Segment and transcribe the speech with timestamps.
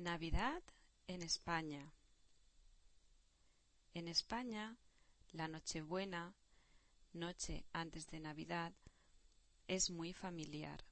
[0.00, 0.62] Navidad
[1.08, 1.92] en España.
[3.92, 4.78] En España,
[5.32, 6.34] la Nochebuena,
[7.12, 8.72] noche antes de Navidad,
[9.68, 10.86] es muy familiar.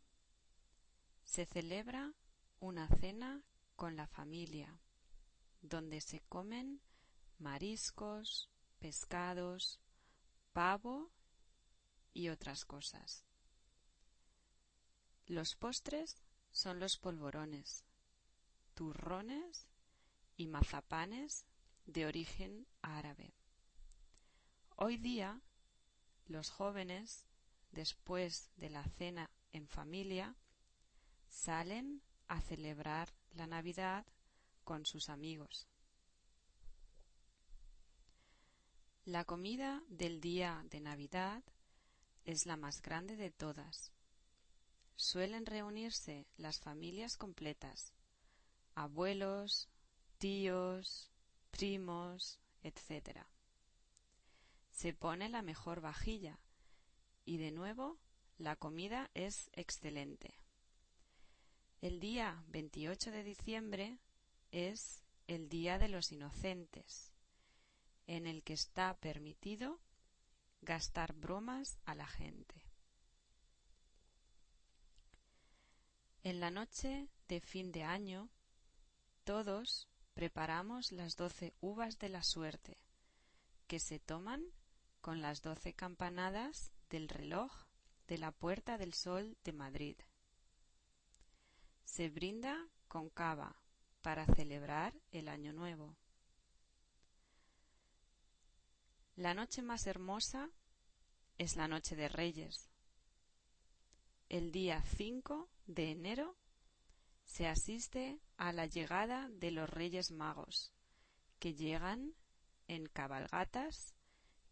[1.24, 2.12] Se celebra
[2.60, 3.42] una cena
[3.76, 4.78] con la familia,
[5.62, 6.82] donde se comen
[7.38, 9.80] mariscos, pescados,
[10.52, 11.10] pavo
[12.12, 13.24] y otras cosas.
[15.24, 17.87] Los postres son los polvorones,
[18.78, 19.66] turrones
[20.36, 21.44] y mazapanes
[21.86, 23.34] de origen árabe.
[24.76, 25.40] Hoy día,
[26.26, 27.26] los jóvenes,
[27.72, 30.36] después de la cena en familia,
[31.26, 34.06] salen a celebrar la Navidad
[34.62, 35.66] con sus amigos.
[39.06, 41.42] La comida del día de Navidad
[42.24, 43.90] es la más grande de todas.
[44.94, 47.92] Suelen reunirse las familias completas,
[48.82, 49.68] abuelos,
[50.18, 51.10] tíos,
[51.50, 53.26] primos, etc.
[54.70, 56.38] Se pone la mejor vajilla
[57.24, 57.98] y de nuevo
[58.36, 60.38] la comida es excelente.
[61.80, 63.98] El día 28 de diciembre
[64.52, 67.12] es el Día de los Inocentes,
[68.06, 69.80] en el que está permitido
[70.62, 72.64] gastar bromas a la gente.
[76.22, 78.30] En la noche de fin de año,
[79.28, 82.78] todos preparamos las doce uvas de la suerte,
[83.66, 84.42] que se toman
[85.02, 87.52] con las doce campanadas del reloj
[88.06, 89.96] de la Puerta del Sol de Madrid.
[91.84, 92.56] Se brinda
[92.88, 93.54] con cava
[94.00, 95.94] para celebrar el Año Nuevo.
[99.14, 100.48] La noche más hermosa
[101.36, 102.70] es la noche de Reyes.
[104.30, 106.34] El día 5 de enero
[107.28, 110.72] se asiste a la llegada de los Reyes Magos,
[111.38, 112.14] que llegan
[112.68, 113.94] en cabalgatas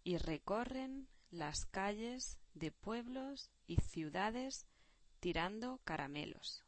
[0.05, 4.67] y recorren las calles de pueblos y ciudades
[5.21, 6.65] tirando caramelos.